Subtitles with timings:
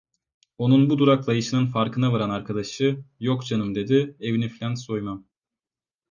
[0.57, 5.25] Onun bu duraklayışının farkına varan arkadaşı: "Yok canım" dedi, "evini filan soymam."